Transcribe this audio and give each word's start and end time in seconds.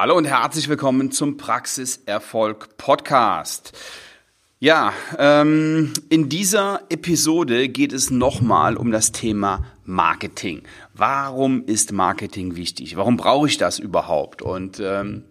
Hallo 0.00 0.16
und 0.16 0.26
herzlich 0.26 0.68
willkommen 0.68 1.10
zum 1.10 1.36
Praxiserfolg 1.36 2.76
Podcast. 2.76 3.76
Ja, 4.60 4.92
ähm, 5.18 5.92
in 6.08 6.28
dieser 6.28 6.82
Episode 6.88 7.68
geht 7.68 7.92
es 7.92 8.08
nochmal 8.08 8.76
um 8.76 8.92
das 8.92 9.10
Thema 9.10 9.64
Marketing. 9.84 10.62
Warum 10.94 11.64
ist 11.64 11.90
Marketing 11.90 12.54
wichtig? 12.54 12.96
Warum 12.96 13.16
brauche 13.16 13.48
ich 13.48 13.58
das 13.58 13.80
überhaupt? 13.80 14.40
Und 14.40 14.78
ähm, 14.78 15.24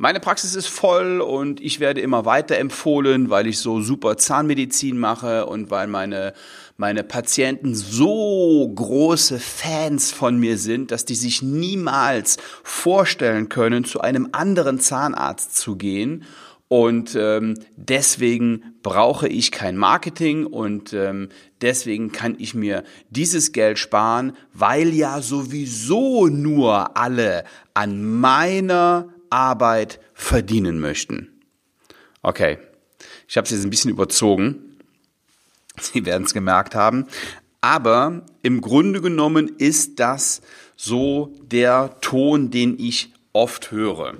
meine 0.00 0.18
Praxis 0.18 0.54
ist 0.54 0.68
voll 0.68 1.20
und 1.20 1.60
ich 1.60 1.78
werde 1.78 2.00
immer 2.00 2.24
weiter 2.24 2.56
empfohlen, 2.56 3.28
weil 3.28 3.46
ich 3.46 3.58
so 3.58 3.82
super 3.82 4.16
Zahnmedizin 4.16 4.98
mache 4.98 5.44
und 5.44 5.70
weil 5.70 5.88
meine 5.88 6.32
meine 6.78 7.04
Patienten 7.04 7.74
so 7.74 8.66
große 8.74 9.38
Fans 9.38 10.10
von 10.10 10.38
mir 10.38 10.56
sind, 10.56 10.90
dass 10.90 11.04
die 11.04 11.14
sich 11.14 11.42
niemals 11.42 12.38
vorstellen 12.62 13.50
können, 13.50 13.84
zu 13.84 14.00
einem 14.00 14.30
anderen 14.32 14.80
Zahnarzt 14.80 15.58
zu 15.58 15.76
gehen. 15.76 16.24
Und 16.68 17.14
ähm, 17.14 17.58
deswegen 17.76 18.76
brauche 18.82 19.28
ich 19.28 19.52
kein 19.52 19.76
Marketing 19.76 20.46
und 20.46 20.94
ähm, 20.94 21.28
deswegen 21.60 22.10
kann 22.10 22.36
ich 22.38 22.54
mir 22.54 22.84
dieses 23.10 23.52
Geld 23.52 23.78
sparen, 23.78 24.32
weil 24.54 24.94
ja 24.94 25.20
sowieso 25.20 26.28
nur 26.28 26.96
alle 26.96 27.44
an 27.74 28.02
meiner 28.02 29.10
Arbeit 29.30 30.00
verdienen 30.14 30.80
möchten. 30.80 31.28
Okay, 32.22 32.58
ich 33.28 33.36
habe 33.36 33.46
es 33.46 33.52
jetzt 33.52 33.64
ein 33.64 33.70
bisschen 33.70 33.90
überzogen. 33.90 34.76
Sie 35.80 36.04
werden 36.04 36.24
es 36.24 36.34
gemerkt 36.34 36.74
haben. 36.74 37.06
Aber 37.60 38.22
im 38.42 38.60
Grunde 38.60 39.00
genommen 39.00 39.48
ist 39.58 40.00
das 40.00 40.40
so 40.76 41.34
der 41.42 41.96
Ton, 42.00 42.50
den 42.50 42.78
ich 42.78 43.12
oft 43.32 43.70
höre. 43.70 44.14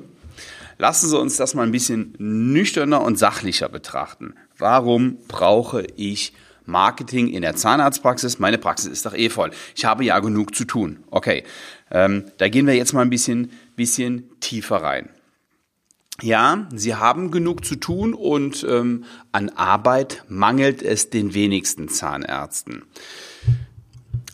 Lassen 0.79 1.09
Sie 1.09 1.19
uns 1.19 1.37
das 1.37 1.55
mal 1.55 1.63
ein 1.63 1.73
bisschen 1.73 2.15
nüchterner 2.19 3.03
und 3.03 3.19
sachlicher 3.19 3.69
betrachten. 3.69 4.35
Warum 4.57 5.19
brauche 5.29 5.85
ich 5.97 6.33
Marketing 6.65 7.29
in 7.29 7.43
der 7.43 7.57
Zahnarztpraxis? 7.57 8.39
Meine 8.39 8.59
Praxis 8.59 8.89
ist 8.89 9.05
doch 9.05 9.15
eh 9.15 9.29
voll. 9.29 9.51
Ich 9.75 9.85
habe 9.85 10.05
ja 10.05 10.19
genug 10.21 10.55
zu 10.55 10.65
tun. 10.65 11.03
Okay, 11.11 11.45
ähm, 11.91 12.25
da 12.39 12.49
gehen 12.49 12.67
wir 12.67 12.75
jetzt 12.75 12.93
mal 12.93 13.03
ein 13.03 13.11
bisschen, 13.11 13.51
bisschen 13.81 14.39
tiefer 14.41 14.77
rein. 14.77 15.09
Ja, 16.21 16.69
sie 16.75 16.95
haben 16.97 17.31
genug 17.31 17.65
zu 17.65 17.77
tun 17.77 18.13
und 18.13 18.63
ähm, 18.69 19.05
an 19.33 19.49
Arbeit 19.49 20.23
mangelt 20.29 20.83
es 20.83 21.09
den 21.09 21.33
wenigsten 21.33 21.89
Zahnärzten. 21.89 22.83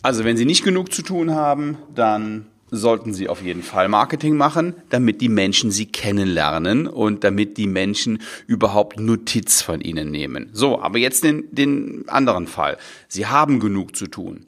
Also 0.01 0.25
wenn 0.25 0.35
sie 0.35 0.43
nicht 0.43 0.65
genug 0.65 0.91
zu 0.91 1.01
tun 1.01 1.31
haben, 1.31 1.77
dann 1.95 2.47
sollten 2.71 3.13
sie 3.13 3.29
auf 3.29 3.41
jeden 3.41 3.63
Fall 3.63 3.87
Marketing 3.87 4.35
machen, 4.35 4.75
damit 4.89 5.21
die 5.21 5.29
Menschen 5.29 5.71
sie 5.71 5.85
kennenlernen 5.85 6.87
und 6.87 7.23
damit 7.23 7.55
die 7.55 7.67
Menschen 7.67 8.19
überhaupt 8.47 8.99
Notiz 8.99 9.61
von 9.61 9.79
ihnen 9.79 10.11
nehmen. 10.11 10.49
So, 10.51 10.81
aber 10.81 10.97
jetzt 10.97 11.23
den, 11.23 11.45
den 11.51 12.03
anderen 12.09 12.47
Fall. 12.47 12.77
Sie 13.07 13.27
haben 13.27 13.61
genug 13.61 13.95
zu 13.95 14.07
tun. 14.07 14.45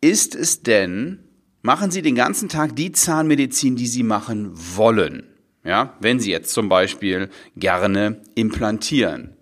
Ist 0.00 0.34
es 0.34 0.64
denn, 0.64 1.20
machen 1.64 1.90
Sie 1.90 2.02
den 2.02 2.14
ganzen 2.14 2.48
Tag 2.48 2.76
die 2.76 2.92
Zahnmedizin, 2.92 3.74
die 3.74 3.86
Sie 3.86 4.02
machen 4.04 4.52
wollen? 4.52 5.24
Ja, 5.64 5.94
wenn 5.98 6.20
Sie 6.20 6.30
jetzt 6.30 6.52
zum 6.52 6.68
Beispiel 6.68 7.30
gerne 7.56 8.20
implantieren, 8.34 9.34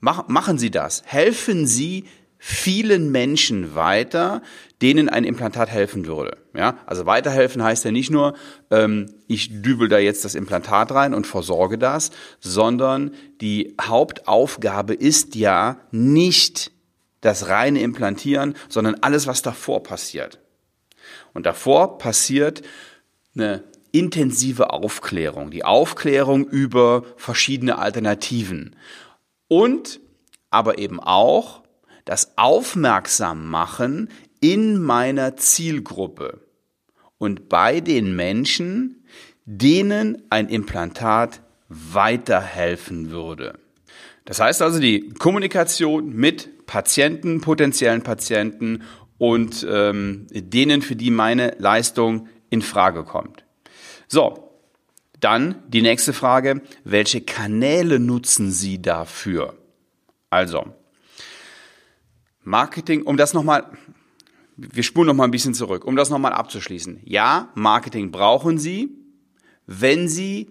mach, 0.00 0.28
machen 0.28 0.58
Sie 0.58 0.70
das. 0.70 1.02
Helfen 1.04 1.66
Sie 1.66 2.06
vielen 2.38 3.12
Menschen 3.12 3.74
weiter, 3.74 4.40
denen 4.80 5.10
ein 5.10 5.24
Implantat 5.24 5.68
helfen 5.68 6.06
würde. 6.06 6.38
Ja, 6.56 6.78
also 6.86 7.04
weiterhelfen 7.04 7.62
heißt 7.62 7.84
ja 7.84 7.90
nicht 7.90 8.10
nur, 8.10 8.34
ähm, 8.70 9.12
ich 9.26 9.60
dübel 9.60 9.88
da 9.88 9.98
jetzt 9.98 10.24
das 10.24 10.34
Implantat 10.34 10.90
rein 10.92 11.12
und 11.12 11.26
versorge 11.26 11.76
das, 11.76 12.12
sondern 12.40 13.10
die 13.42 13.74
Hauptaufgabe 13.78 14.94
ist 14.94 15.34
ja 15.34 15.80
nicht 15.90 16.70
das 17.20 17.48
reine 17.48 17.82
Implantieren, 17.82 18.54
sondern 18.70 18.94
alles, 19.02 19.26
was 19.26 19.42
davor 19.42 19.82
passiert. 19.82 20.40
Und 21.34 21.46
davor 21.46 21.98
passiert 21.98 22.62
eine 23.34 23.64
intensive 23.92 24.70
Aufklärung, 24.70 25.50
die 25.50 25.64
Aufklärung 25.64 26.46
über 26.46 27.04
verschiedene 27.16 27.78
Alternativen 27.78 28.76
und 29.48 30.00
aber 30.50 30.78
eben 30.78 31.00
auch 31.00 31.62
das 32.04 32.36
Aufmerksammachen 32.36 34.10
in 34.40 34.78
meiner 34.78 35.36
Zielgruppe 35.36 36.40
und 37.18 37.48
bei 37.48 37.80
den 37.80 38.14
Menschen, 38.14 39.04
denen 39.44 40.22
ein 40.30 40.48
Implantat 40.48 41.40
weiterhelfen 41.68 43.10
würde. 43.10 43.58
Das 44.24 44.40
heißt 44.40 44.62
also 44.62 44.78
die 44.78 45.08
Kommunikation 45.10 46.10
mit 46.14 46.66
Patienten, 46.66 47.40
potenziellen 47.40 48.02
Patienten 48.02 48.82
und 49.18 49.66
ähm, 49.68 50.26
denen, 50.30 50.82
für 50.82 50.96
die 50.96 51.10
meine 51.10 51.54
Leistung 51.58 52.28
in 52.50 52.62
Frage 52.62 53.04
kommt. 53.04 53.44
So, 54.06 54.48
dann 55.20 55.62
die 55.68 55.82
nächste 55.82 56.12
Frage, 56.12 56.62
welche 56.84 57.20
Kanäle 57.20 57.98
nutzen 57.98 58.52
Sie 58.52 58.80
dafür? 58.80 59.56
Also, 60.30 60.72
Marketing, 62.44 63.02
um 63.02 63.16
das 63.16 63.34
nochmal, 63.34 63.66
wir 64.56 64.82
spulen 64.82 65.08
nochmal 65.08 65.28
ein 65.28 65.32
bisschen 65.32 65.54
zurück, 65.54 65.84
um 65.84 65.96
das 65.96 66.08
nochmal 66.08 66.32
abzuschließen. 66.32 67.00
Ja, 67.04 67.50
Marketing 67.54 68.10
brauchen 68.10 68.58
Sie, 68.58 68.90
wenn 69.66 70.08
Sie 70.08 70.48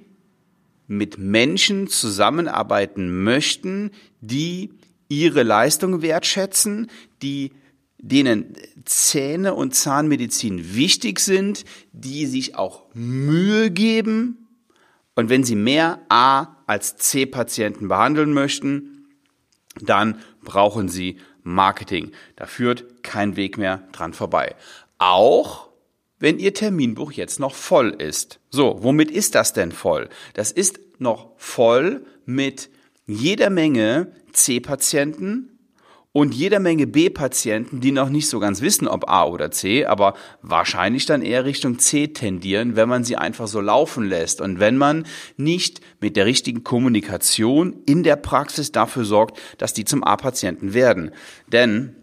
mit 0.88 1.18
Menschen 1.18 1.88
zusammenarbeiten 1.88 3.24
möchten, 3.24 3.92
die 4.22 4.74
ihre 5.10 5.44
Leistung 5.44 6.02
wertschätzen, 6.02 6.90
die 7.22 7.52
denen 7.98 8.54
Zähne 8.86 9.54
und 9.54 9.76
Zahnmedizin 9.76 10.76
wichtig 10.76 11.20
sind, 11.20 11.66
die 11.92 12.26
sich 12.26 12.56
auch 12.56 12.84
Mühe 12.94 13.72
geben 13.72 14.48
und 15.18 15.30
wenn 15.30 15.44
sie 15.44 15.56
mehr 15.56 16.00
A 16.10 16.58
als 16.68 16.96
C-Patienten 16.98 17.88
behandeln 17.88 18.34
möchten, 18.34 19.08
dann 19.82 20.22
brauchen 20.44 20.90
sie 20.90 21.18
Marketing. 21.42 22.12
Da 22.36 22.46
führt 22.46 23.02
kein 23.02 23.36
Weg 23.36 23.58
mehr 23.58 23.88
dran 23.94 24.14
vorbei. 24.14 24.56
Auch 25.00 25.70
wenn 26.20 26.38
Ihr 26.38 26.54
Terminbuch 26.54 27.12
jetzt 27.12 27.40
noch 27.40 27.56
voll 27.56 27.90
ist. 27.90 28.40
So, 28.52 28.78
womit 28.84 29.10
ist 29.10 29.34
das 29.34 29.54
denn 29.54 29.72
voll? 29.72 30.08
Das 30.36 30.52
ist 30.52 30.80
noch 31.00 31.32
voll 31.38 32.06
mit 32.26 32.70
jeder 33.08 33.50
Menge 33.50 34.12
C-Patienten, 34.34 35.57
und 36.18 36.34
jeder 36.34 36.60
Menge 36.60 36.88
B-Patienten, 36.88 37.80
die 37.80 37.92
noch 37.92 38.10
nicht 38.10 38.28
so 38.28 38.40
ganz 38.40 38.62
wissen, 38.62 38.88
ob 38.88 39.08
A 39.08 39.26
oder 39.26 39.52
C, 39.52 39.86
aber 39.86 40.16
wahrscheinlich 40.42 41.06
dann 41.06 41.22
eher 41.22 41.46
Richtung 41.46 41.78
C 41.78 42.08
tendieren, 42.08 42.76
wenn 42.76 42.90
man 42.90 43.04
sie 43.04 43.18
einfach 43.18 43.48
so 43.48 43.62
laufen 43.62 44.04
lässt 44.04 44.42
und 44.42 44.60
wenn 44.60 44.78
man 44.78 45.06
nicht 45.36 45.80
mit 46.02 46.16
der 46.16 46.26
richtigen 46.26 46.64
Kommunikation 46.64 47.84
in 47.86 48.02
der 48.02 48.16
Praxis 48.16 48.72
dafür 48.72 49.06
sorgt, 49.06 49.40
dass 49.60 49.74
die 49.74 49.86
zum 49.86 50.04
A-Patienten 50.04 50.74
werden. 50.74 51.12
Denn 51.52 51.96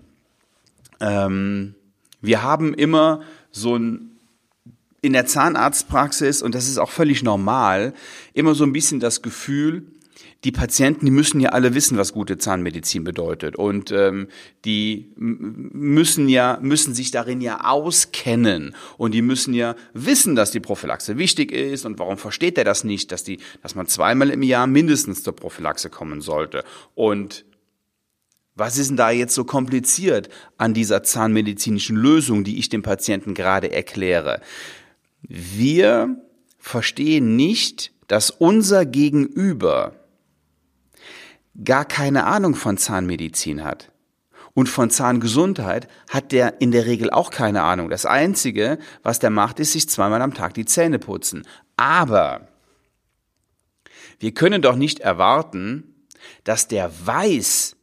ähm, 1.01 1.75
wir 2.21 2.45
haben 2.45 2.73
immer 2.73 3.21
so 3.51 3.75
ein 3.75 4.11
in 5.03 5.13
der 5.13 5.27
Zahnarztpraxis, 5.27 6.41
und 6.41 6.55
das 6.55 6.69
ist 6.69 6.79
auch 6.79 6.91
völlig 6.91 7.25
normal, 7.25 7.95
immer 8.33 8.55
so 8.55 8.63
ein 8.63 8.73
bisschen 8.73 9.01
das 9.01 9.23
Gefühl, 9.23 9.89
die 10.45 10.53
Patienten, 10.53 11.07
die 11.07 11.11
müssen 11.11 11.41
ja 11.41 11.51
alle 11.51 11.75
wissen, 11.75 11.97
was 11.97 12.13
gute 12.13 12.37
Zahnmedizin 12.37 13.03
bedeutet. 13.03 13.57
Und 13.57 13.91
ähm, 13.91 14.29
die 14.65 15.11
müssen 15.17 16.29
ja, 16.29 16.59
müssen 16.61 16.95
sich 16.95 17.11
darin 17.11 17.41
ja 17.41 17.65
auskennen. 17.65 18.75
Und 18.99 19.13
die 19.13 19.23
müssen 19.23 19.55
ja 19.55 19.75
wissen, 19.95 20.35
dass 20.35 20.51
die 20.51 20.61
Prophylaxe 20.61 21.17
wichtig 21.17 21.51
ist. 21.51 21.87
Und 21.87 21.99
warum 21.99 22.19
versteht 22.19 22.59
er 22.59 22.65
das 22.65 22.85
nicht, 22.85 23.11
dass 23.11 23.25
die, 23.25 23.39
dass 23.63 23.75
man 23.75 23.87
zweimal 23.87 24.31
im 24.31 24.43
Jahr 24.43 24.67
mindestens 24.67 25.23
zur 25.23 25.35
Prophylaxe 25.35 25.89
kommen 25.89 26.21
sollte? 26.21 26.63
Und 26.95 27.47
was 28.55 28.79
ist 28.79 28.89
denn 28.89 28.97
da 28.97 29.11
jetzt 29.11 29.35
so 29.35 29.45
kompliziert 29.45 30.29
an 30.59 30.75
dieser 30.75 31.03
zahnmedizinischen 31.03 31.97
Lösung, 31.97 32.45
die 32.45 32.59
ich 32.59 32.69
dem 32.69 32.83
Patienten 32.83 33.35
gerade 33.35 33.73
erkläre? 33.73 34.41
Wir 35.23 36.17
verstehen 36.59 37.35
nicht, 37.35 37.93
dass 38.07 38.31
unser 38.31 38.85
Gegenüber 38.85 39.97
gar 41.63 41.85
keine 41.85 42.25
Ahnung 42.25 42.55
von 42.55 42.79
Zahnmedizin 42.79 43.65
hat. 43.65 43.91
Und 44.55 44.69
von 44.69 44.89
Zahngesundheit 44.89 45.89
hat 46.09 46.31
der 46.31 46.61
in 46.61 46.71
der 46.71 46.87
Regel 46.87 47.11
auch 47.11 47.31
keine 47.31 47.63
Ahnung. 47.63 47.91
Das 47.91 48.07
Einzige, 48.07 48.79
was 49.03 49.19
der 49.19 49.31
macht, 49.31 49.59
ist 49.59 49.73
sich 49.73 49.89
zweimal 49.89 50.23
am 50.23 50.33
Tag 50.33 50.55
die 50.55 50.65
Zähne 50.65 51.01
putzen. 51.01 51.45
Aber 51.77 52.49
wir 54.21 54.33
können 54.33 54.63
doch 54.63 54.77
nicht 54.77 55.01
erwarten, 55.01 56.07
dass 56.45 56.69
der 56.69 56.91
weiß, 57.05 57.77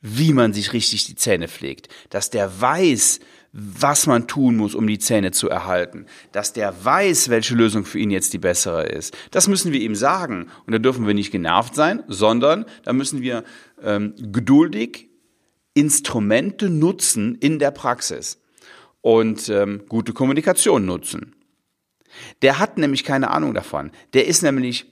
wie 0.00 0.32
man 0.32 0.52
sich 0.52 0.72
richtig 0.72 1.06
die 1.06 1.16
Zähne 1.16 1.48
pflegt, 1.48 1.88
dass 2.10 2.30
der 2.30 2.60
weiß, 2.60 3.20
was 3.60 4.06
man 4.06 4.28
tun 4.28 4.56
muss, 4.56 4.74
um 4.74 4.86
die 4.86 4.98
Zähne 4.98 5.32
zu 5.32 5.48
erhalten, 5.48 6.06
dass 6.32 6.52
der 6.52 6.84
weiß, 6.84 7.28
welche 7.28 7.54
Lösung 7.54 7.84
für 7.84 7.98
ihn 7.98 8.10
jetzt 8.10 8.32
die 8.32 8.38
bessere 8.38 8.86
ist. 8.86 9.16
Das 9.32 9.48
müssen 9.48 9.72
wir 9.72 9.80
ihm 9.80 9.96
sagen. 9.96 10.48
Und 10.66 10.72
da 10.72 10.78
dürfen 10.78 11.06
wir 11.06 11.14
nicht 11.14 11.32
genervt 11.32 11.74
sein, 11.74 12.04
sondern 12.06 12.66
da 12.84 12.92
müssen 12.92 13.20
wir 13.20 13.42
ähm, 13.82 14.14
geduldig 14.16 15.08
Instrumente 15.74 16.70
nutzen 16.70 17.36
in 17.36 17.58
der 17.58 17.70
Praxis 17.72 18.40
und 19.00 19.48
ähm, 19.48 19.82
gute 19.88 20.12
Kommunikation 20.12 20.86
nutzen. 20.86 21.34
Der 22.42 22.58
hat 22.58 22.78
nämlich 22.78 23.04
keine 23.04 23.30
Ahnung 23.30 23.54
davon. 23.54 23.90
Der 24.12 24.26
ist 24.26 24.42
nämlich 24.42 24.86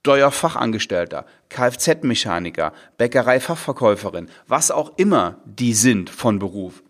Steuerfachangestellter, 0.00 1.26
Kfz-Mechaniker, 1.50 2.72
Bäckereifachverkäuferin, 2.96 4.30
was 4.46 4.70
auch 4.70 4.96
immer 4.96 5.40
die 5.44 5.74
sind 5.74 6.08
von 6.08 6.38
Beruf. 6.38 6.82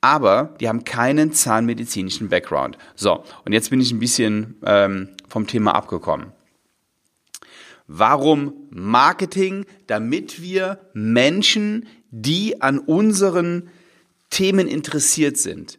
Aber 0.00 0.56
die 0.58 0.68
haben 0.68 0.82
keinen 0.82 1.32
zahnmedizinischen 1.32 2.28
Background. 2.28 2.76
So, 2.96 3.22
und 3.44 3.52
jetzt 3.52 3.70
bin 3.70 3.80
ich 3.80 3.92
ein 3.92 4.00
bisschen 4.00 4.56
ähm, 4.64 5.10
vom 5.28 5.46
Thema 5.46 5.76
abgekommen. 5.76 6.32
Warum 7.86 8.54
Marketing? 8.70 9.64
Damit 9.86 10.42
wir 10.42 10.80
Menschen, 10.94 11.86
die 12.10 12.60
an 12.60 12.80
unseren 12.80 13.70
Themen 14.30 14.66
interessiert 14.66 15.36
sind, 15.36 15.78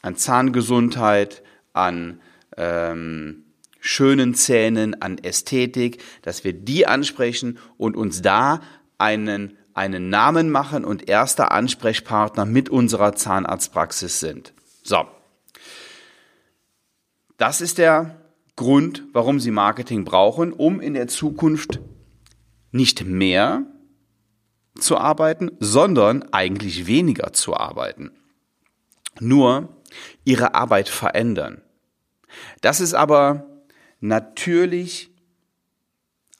an 0.00 0.16
Zahngesundheit, 0.16 1.42
an 1.74 2.20
ähm, 2.56 3.43
schönen 3.86 4.32
Zähnen, 4.32 5.02
an 5.02 5.18
Ästhetik, 5.18 6.02
dass 6.22 6.42
wir 6.42 6.54
die 6.54 6.86
ansprechen 6.86 7.58
und 7.76 7.96
uns 7.98 8.22
da 8.22 8.62
einen, 8.96 9.58
einen 9.74 10.08
Namen 10.08 10.50
machen 10.50 10.86
und 10.86 11.06
erster 11.06 11.52
Ansprechpartner 11.52 12.46
mit 12.46 12.70
unserer 12.70 13.14
Zahnarztpraxis 13.14 14.20
sind. 14.20 14.54
So. 14.82 15.06
Das 17.36 17.60
ist 17.60 17.76
der 17.76 18.18
Grund, 18.56 19.02
warum 19.12 19.38
Sie 19.38 19.50
Marketing 19.50 20.06
brauchen, 20.06 20.54
um 20.54 20.80
in 20.80 20.94
der 20.94 21.06
Zukunft 21.06 21.80
nicht 22.72 23.04
mehr 23.04 23.66
zu 24.80 24.96
arbeiten, 24.96 25.50
sondern 25.60 26.22
eigentlich 26.32 26.86
weniger 26.86 27.34
zu 27.34 27.54
arbeiten. 27.54 28.12
Nur 29.20 29.76
Ihre 30.24 30.54
Arbeit 30.54 30.88
verändern. 30.88 31.60
Das 32.62 32.80
ist 32.80 32.94
aber 32.94 33.53
natürlich 34.04 35.10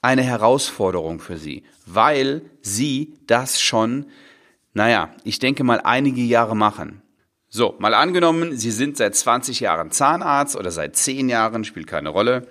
eine 0.01 0.21
Herausforderung 0.21 1.19
für 1.19 1.37
sie, 1.37 1.63
weil 1.87 2.43
sie 2.61 3.15
das 3.25 3.59
schon, 3.59 4.05
naja, 4.73 5.09
ich 5.23 5.39
denke 5.39 5.63
mal 5.63 5.81
einige 5.81 6.21
Jahre 6.21 6.55
machen. 6.55 7.01
So, 7.49 7.75
mal 7.79 7.95
angenommen, 7.95 8.55
Sie 8.55 8.69
sind 8.69 8.97
seit 8.97 9.15
20 9.15 9.61
Jahren 9.61 9.89
Zahnarzt 9.89 10.55
oder 10.55 10.69
seit 10.69 10.95
10 10.95 11.27
Jahren, 11.27 11.63
spielt 11.63 11.87
keine 11.87 12.09
Rolle, 12.09 12.47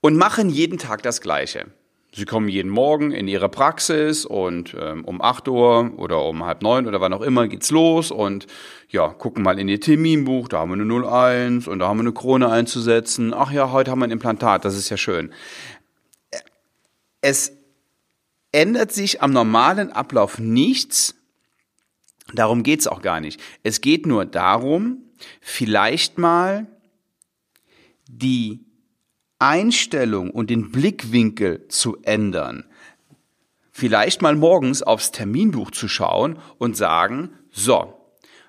und 0.00 0.16
machen 0.16 0.48
jeden 0.48 0.78
Tag 0.78 1.02
das 1.02 1.20
Gleiche. 1.20 1.66
Sie 2.12 2.24
kommen 2.24 2.48
jeden 2.48 2.70
Morgen 2.70 3.12
in 3.12 3.28
Ihre 3.28 3.48
Praxis 3.48 4.24
und 4.24 4.74
ähm, 4.78 5.04
um 5.04 5.22
8 5.22 5.46
Uhr 5.46 5.92
oder 5.96 6.24
um 6.24 6.44
halb 6.44 6.60
neun 6.60 6.88
oder 6.88 7.00
wann 7.00 7.12
auch 7.12 7.20
immer 7.20 7.46
geht's 7.46 7.70
los 7.70 8.10
und 8.10 8.48
ja, 8.88 9.08
gucken 9.08 9.44
mal 9.44 9.60
in 9.60 9.68
Ihr 9.68 9.80
Terminbuch, 9.80 10.48
da 10.48 10.58
haben 10.58 10.70
wir 10.70 10.82
eine 10.82 11.06
01 11.06 11.68
und 11.68 11.78
da 11.78 11.86
haben 11.86 11.98
wir 11.98 12.02
eine 12.02 12.12
Krone 12.12 12.50
einzusetzen. 12.50 13.32
Ach 13.32 13.52
ja, 13.52 13.70
heute 13.70 13.92
haben 13.92 14.00
wir 14.00 14.06
ein 14.06 14.10
Implantat, 14.10 14.64
das 14.64 14.76
ist 14.76 14.90
ja 14.90 14.96
schön. 14.96 15.32
Es 17.20 17.52
ändert 18.50 18.90
sich 18.90 19.22
am 19.22 19.32
normalen 19.32 19.92
Ablauf 19.92 20.40
nichts. 20.40 21.14
Darum 22.34 22.64
geht's 22.64 22.88
auch 22.88 23.02
gar 23.02 23.20
nicht. 23.20 23.40
Es 23.62 23.80
geht 23.80 24.06
nur 24.06 24.24
darum, 24.24 25.04
vielleicht 25.40 26.18
mal 26.18 26.66
die 28.08 28.64
Einstellung 29.40 30.30
und 30.30 30.50
den 30.50 30.70
Blickwinkel 30.70 31.66
zu 31.68 31.96
ändern. 32.02 32.64
Vielleicht 33.72 34.20
mal 34.20 34.36
morgens 34.36 34.82
aufs 34.82 35.10
Terminbuch 35.10 35.70
zu 35.70 35.88
schauen 35.88 36.38
und 36.58 36.76
sagen, 36.76 37.30
so, 37.50 37.94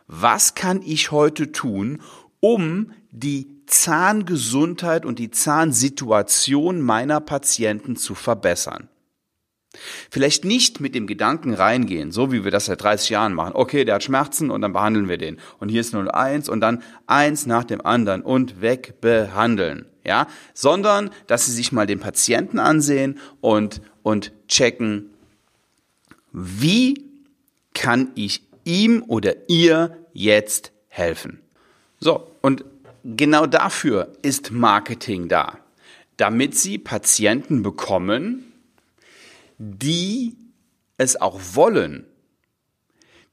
was 0.05 0.53
kann 0.53 0.81
ich 0.83 1.11
heute 1.11 1.53
tun, 1.53 2.01
um 2.41 2.91
die 3.11 3.63
Zahngesundheit 3.65 5.05
und 5.05 5.19
die 5.19 5.31
Zahnsituation 5.31 6.81
meiner 6.81 7.21
Patienten 7.21 7.95
zu 7.95 8.13
verbessern? 8.13 8.89
Vielleicht 10.09 10.43
nicht 10.43 10.81
mit 10.81 10.93
dem 10.93 11.07
Gedanken 11.07 11.53
reingehen, 11.53 12.11
so 12.11 12.33
wie 12.33 12.43
wir 12.43 12.51
das 12.51 12.65
seit 12.65 12.83
30 12.83 13.11
Jahren 13.11 13.33
machen. 13.33 13.53
Okay, 13.55 13.85
der 13.85 13.95
hat 13.95 14.03
Schmerzen 14.03 14.51
und 14.51 14.59
dann 14.59 14.73
behandeln 14.73 15.07
wir 15.07 15.17
den. 15.17 15.39
Und 15.59 15.69
hier 15.69 15.79
ist 15.79 15.95
01 15.95 16.49
und 16.49 16.59
dann 16.59 16.83
eins 17.07 17.45
nach 17.45 17.63
dem 17.63 17.79
anderen 17.85 18.21
und 18.23 18.59
wegbehandeln 18.59 19.85
ja, 20.03 20.27
sondern 20.53 21.11
dass 21.27 21.45
sie 21.45 21.51
sich 21.51 21.71
mal 21.71 21.87
den 21.87 21.99
Patienten 21.99 22.59
ansehen 22.59 23.19
und, 23.39 23.81
und 24.03 24.31
checken, 24.47 25.09
wie 26.31 27.05
kann 27.73 28.11
ich 28.15 28.43
ihm 28.63 29.03
oder 29.07 29.49
ihr 29.49 29.97
jetzt 30.13 30.71
helfen. 30.87 31.39
So, 31.99 32.31
und 32.41 32.65
genau 33.03 33.45
dafür 33.45 34.13
ist 34.21 34.51
Marketing 34.51 35.27
da, 35.27 35.57
damit 36.17 36.57
sie 36.57 36.77
Patienten 36.77 37.63
bekommen, 37.63 38.53
die 39.57 40.35
es 40.97 41.19
auch 41.19 41.39
wollen. 41.53 42.05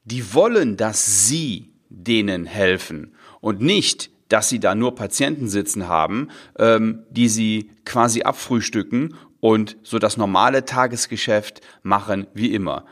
Die 0.05 0.35
wollen, 0.35 0.77
dass 0.77 1.27
sie 1.27 1.71
denen 1.89 2.47
helfen 2.47 3.15
und 3.41 3.61
nicht, 3.61 4.11
dass 4.29 4.49
sie 4.49 4.61
da 4.61 4.75
nur 4.75 4.95
Patienten 4.95 5.49
sitzen 5.49 5.89
haben, 5.89 6.29
ähm, 6.59 7.05
die 7.11 7.29
sie 7.29 7.71
quasi 7.85 8.23
abfrühstücken 8.23 9.15
und 9.41 9.77
so 9.83 9.99
das 9.99 10.17
normale 10.17 10.65
Tagesgeschäft 10.65 11.61
machen 11.83 12.27
wie 12.35 12.53
immer. 12.53 12.85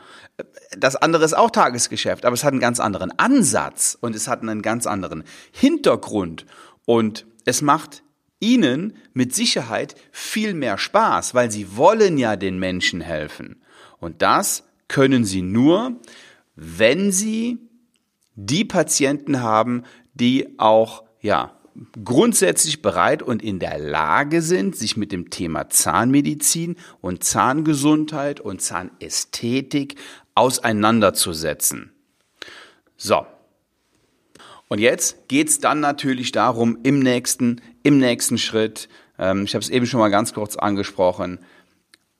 Das 0.77 0.95
andere 0.95 1.25
ist 1.25 1.35
auch 1.35 1.51
Tagesgeschäft, 1.51 2.25
aber 2.25 2.33
es 2.33 2.43
hat 2.43 2.51
einen 2.51 2.61
ganz 2.61 2.79
anderen 2.79 3.17
Ansatz 3.17 3.97
und 3.99 4.15
es 4.15 4.27
hat 4.27 4.41
einen 4.41 4.61
ganz 4.61 4.85
anderen 4.85 5.23
Hintergrund 5.51 6.45
und 6.85 7.25
es 7.45 7.61
macht 7.61 8.03
ihnen 8.39 8.95
mit 9.13 9.33
Sicherheit 9.33 9.95
viel 10.11 10.53
mehr 10.53 10.77
Spaß, 10.77 11.33
weil 11.33 11.51
sie 11.51 11.75
wollen 11.75 12.17
ja 12.17 12.35
den 12.35 12.59
Menschen 12.59 13.01
helfen. 13.01 13.61
Und 13.99 14.21
das 14.21 14.63
können 14.87 15.25
sie 15.25 15.41
nur, 15.41 15.95
wenn 16.55 17.11
sie 17.11 17.57
die 18.35 18.65
Patienten 18.65 19.41
haben, 19.41 19.83
die 20.13 20.59
auch 20.59 21.03
ja, 21.21 21.57
grundsätzlich 22.03 22.81
bereit 22.81 23.21
und 23.21 23.43
in 23.43 23.59
der 23.59 23.77
Lage 23.77 24.41
sind, 24.41 24.75
sich 24.75 24.97
mit 24.97 25.11
dem 25.11 25.29
Thema 25.29 25.69
Zahnmedizin 25.69 26.75
und 27.01 27.23
Zahngesundheit 27.23 28.39
und 28.39 28.61
Zahnästhetik 28.61 29.95
auseinanderzusetzen. 30.35 31.91
So. 32.95 33.25
Und 34.69 34.79
jetzt 34.79 35.27
geht's 35.29 35.59
dann 35.59 35.79
natürlich 35.79 36.31
darum, 36.31 36.79
im 36.83 36.99
nächsten, 36.99 37.61
im 37.83 37.99
nächsten 37.99 38.37
Schritt, 38.37 38.89
ähm, 39.17 39.43
ich 39.43 39.53
habe 39.55 39.63
es 39.63 39.69
eben 39.69 39.85
schon 39.85 39.99
mal 39.99 40.09
ganz 40.09 40.33
kurz 40.33 40.57
angesprochen, 40.57 41.39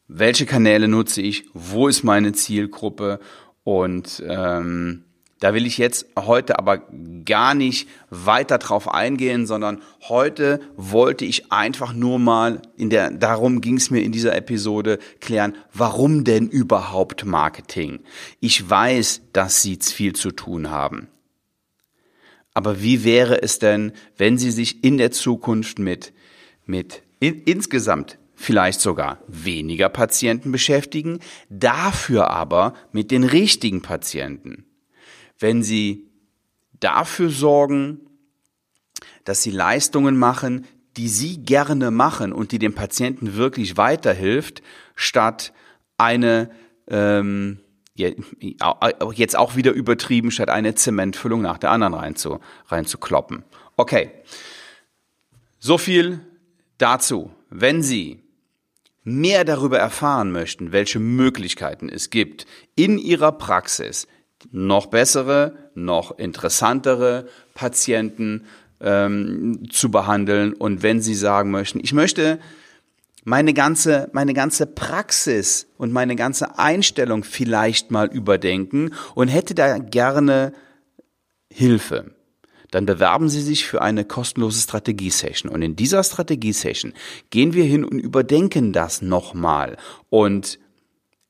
welche 0.08 0.46
Kanäle 0.46 0.88
nutze 0.88 1.22
ich, 1.22 1.46
wo 1.54 1.89
ist 1.89 2.04
meine 2.04 2.32
Zielgruppe 2.32 3.20
und 3.63 4.24
ähm, 4.25 5.04
da 5.39 5.53
will 5.53 5.65
ich 5.67 5.77
jetzt 5.77 6.08
heute 6.17 6.58
aber 6.58 6.82
gar 7.25 7.53
nicht 7.53 7.88
weiter 8.10 8.58
drauf 8.58 8.91
eingehen, 8.91 9.46
sondern 9.46 9.82
heute 10.08 10.60
wollte 10.75 11.25
ich 11.25 11.51
einfach 11.51 11.94
nur 11.94 12.17
mal 12.17 12.62
in 12.75 12.89
der, 12.89 13.12
darum 13.12 13.62
ging 13.62 13.77
es 13.77 13.91
mir 13.91 14.01
in 14.01 14.12
dieser 14.12 14.36
Episode 14.36 14.98
klären, 15.20 15.56
warum 15.74 16.24
denn 16.24 16.48
überhaupt 16.48 17.25
Marketing? 17.25 18.00
Ich 18.39 18.67
weiß, 18.67 19.22
dass 19.34 19.62
Sie 19.62 19.77
viel 19.77 20.13
zu 20.13 20.32
tun 20.32 20.72
haben. 20.72 21.08
Aber 22.56 22.82
wie 22.82 23.03
wäre 23.03 23.44
es 23.44 23.60
denn, 23.60 23.91
wenn 24.17 24.39
Sie 24.39 24.50
sich 24.50 24.84
in 24.84 24.98
der 24.98 25.12
Zukunft 25.12 25.77
mit, 25.77 26.13
mit 26.65 27.03
in, 27.20 27.44
insgesamt 27.44 28.17
vielleicht 28.34 28.82
sogar 28.82 29.20
weniger 29.27 29.89
Patienten 29.89 30.51
beschäftigen, 30.51 31.20
dafür 31.50 32.32
aber 32.32 32.74
mit 32.91 33.12
den 33.12 33.24
richtigen 33.24 33.84
Patienten? 33.84 34.65
Wenn 35.39 35.63
sie 35.63 36.08
dafür 36.79 37.29
sorgen, 37.29 38.01
dass 39.24 39.41
sie 39.41 39.51
Leistungen 39.51 40.17
machen, 40.17 40.65
die 40.96 41.10
sie 41.10 41.38
gerne 41.38 41.91
machen 41.91 42.34
und 42.34 42.51
die 42.51 42.60
dem 42.60 42.74
Patienten 42.74 43.36
wirklich 43.36 43.77
weiterhilft, 43.77 44.63
statt 44.96 45.53
eine 45.98 46.50
ähm, 46.88 47.60
jetzt 47.96 49.36
auch 49.36 49.56
wieder 49.56 49.72
übertrieben, 49.72 50.32
statt 50.32 50.50
eine 50.50 50.75
Zementfüllung 50.75 51.41
nach 51.41 51.58
der 51.58 51.72
anderen 51.72 51.94
reinzu, 51.94 52.39
reinzukloppen. 52.67 53.44
Okay, 53.75 54.12
so 55.60 55.77
viel 55.77 56.20
dazu. 56.77 57.32
Wenn 57.50 57.82
Sie 57.82 58.22
mehr 59.03 59.46
darüber 59.46 59.79
erfahren 59.79 60.32
möchten, 60.32 60.72
welche 60.72 61.00
Möglichkeiten 61.00 61.89
es 61.89 62.10
gibt, 62.10 62.46
in 62.75 62.98
Ihrer 62.98 63.32
Praxis 63.32 64.08
noch 64.51 64.88
bessere, 64.88 65.56
noch 65.75 66.18
interessantere 66.18 67.27
Patienten 67.54 68.46
ähm, 68.82 69.68
zu 69.70 69.92
behandeln. 69.92 70.54
Und 70.54 70.84
wenn 70.84 71.01
Sie 71.01 71.16
sagen 71.16 71.51
möchten, 71.51 71.80
ich 71.80 71.94
möchte 71.94 72.39
meine 73.24 73.54
ganze, 73.54 74.10
meine 74.13 74.34
ganze 74.34 74.66
Praxis 74.66 75.68
und 75.77 75.92
meine 75.92 76.16
ganze 76.16 76.58
Einstellung 76.58 77.24
vielleicht 77.24 77.92
mal 77.92 78.08
überdenken 78.08 78.94
und 79.16 79.27
hätte 79.27 79.54
da 79.54 79.80
gerne 79.80 80.54
Hilfe, 81.51 82.12
dann 82.72 82.86
bewerben 82.86 83.30
Sie 83.30 83.42
sich 83.42 83.66
für 83.66 83.82
eine 83.82 84.06
kostenlose 84.06 84.62
Strategiesession. 84.62 85.51
Und 85.51 85.62
in 85.62 85.75
dieser 85.75 86.04
Strategiesession 86.04 86.94
gehen 87.30 87.54
wir 87.54 87.63
hin 87.63 87.84
und 87.84 88.00
überdenken 88.00 88.74
das 88.74 89.01
nochmal 89.01 89.77
und 90.10 90.60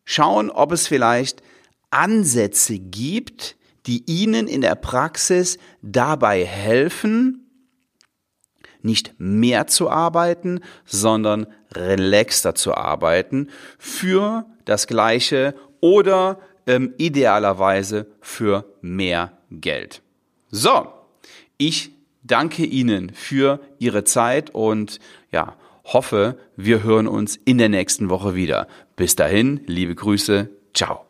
schauen, 0.03 0.49
ob 0.49 0.71
es 0.71 0.87
vielleicht 0.87 1.41
Ansätze 1.89 2.79
gibt, 2.79 3.55
die 3.85 4.03
Ihnen 4.05 4.47
in 4.47 4.61
der 4.61 4.75
Praxis 4.75 5.57
dabei 5.81 6.45
helfen, 6.45 7.47
nicht 8.81 9.15
mehr 9.17 9.67
zu 9.67 9.89
arbeiten, 9.89 10.61
sondern 10.85 11.47
relaxter 11.73 12.55
zu 12.55 12.73
arbeiten 12.75 13.49
für 13.77 14.45
das 14.65 14.87
gleiche 14.87 15.55
oder 15.79 16.39
ähm, 16.67 16.93
idealerweise 16.97 18.07
für 18.21 18.65
mehr 18.81 19.37
Geld. 19.49 20.01
So, 20.49 20.87
ich 21.57 21.91
danke 22.23 22.65
Ihnen 22.65 23.11
für 23.13 23.59
Ihre 23.79 24.03
Zeit 24.03 24.49
und 24.51 24.99
ja, 25.31 25.55
hoffe, 25.83 26.37
wir 26.55 26.83
hören 26.83 27.07
uns 27.07 27.37
in 27.37 27.57
der 27.57 27.69
nächsten 27.69 28.09
Woche 28.09 28.35
wieder. 28.35 28.67
Bis 28.95 29.15
dahin, 29.15 29.61
liebe 29.65 29.95
Grüße, 29.95 30.49
ciao. 30.73 31.06